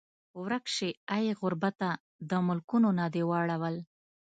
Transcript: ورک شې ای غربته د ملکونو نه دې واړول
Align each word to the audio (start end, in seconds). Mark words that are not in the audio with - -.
ورک 0.41 0.65
شې 0.75 0.89
ای 1.15 1.25
غربته 1.39 1.89
د 2.29 2.31
ملکونو 2.47 2.89
نه 2.99 3.05
دې 3.13 3.23
واړول 3.29 3.75